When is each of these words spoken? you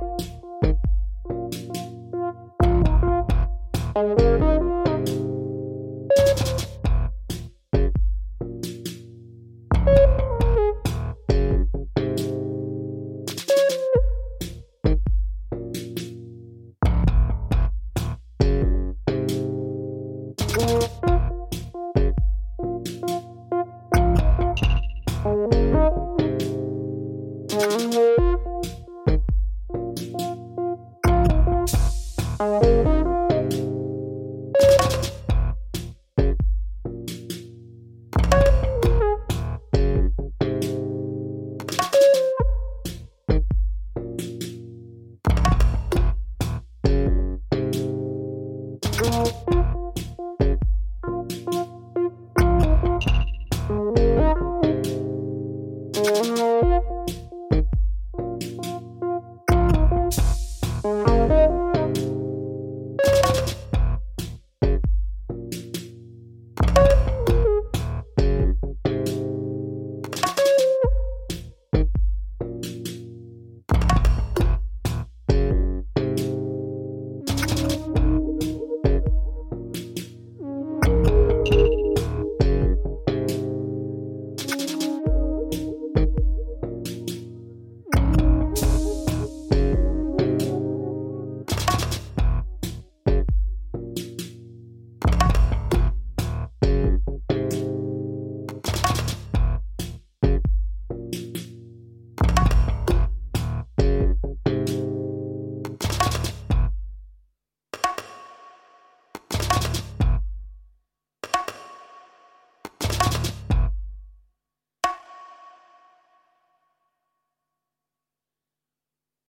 you 0.00 0.31